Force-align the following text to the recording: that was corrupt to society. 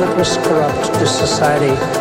that 0.00 0.16
was 0.16 0.38
corrupt 0.38 0.94
to 0.94 1.06
society. 1.06 1.99